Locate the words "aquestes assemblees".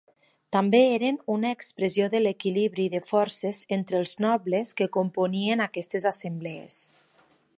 5.69-6.83